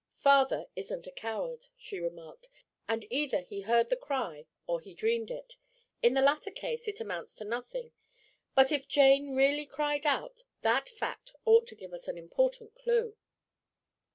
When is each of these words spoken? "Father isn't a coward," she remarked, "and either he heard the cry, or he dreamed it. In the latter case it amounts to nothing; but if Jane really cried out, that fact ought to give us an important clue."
"Father 0.17 0.65
isn't 0.75 1.05
a 1.05 1.11
coward," 1.11 1.67
she 1.77 1.99
remarked, 1.99 2.49
"and 2.89 3.05
either 3.11 3.41
he 3.41 3.61
heard 3.61 3.91
the 3.91 3.95
cry, 3.95 4.47
or 4.65 4.79
he 4.79 4.95
dreamed 4.95 5.29
it. 5.29 5.57
In 6.01 6.15
the 6.15 6.23
latter 6.23 6.49
case 6.49 6.87
it 6.87 6.99
amounts 6.99 7.35
to 7.35 7.45
nothing; 7.45 7.91
but 8.55 8.71
if 8.71 8.87
Jane 8.87 9.35
really 9.35 9.67
cried 9.67 10.07
out, 10.07 10.41
that 10.63 10.89
fact 10.89 11.33
ought 11.45 11.67
to 11.67 11.75
give 11.75 11.93
us 11.93 12.07
an 12.07 12.17
important 12.17 12.73
clue." 12.73 13.15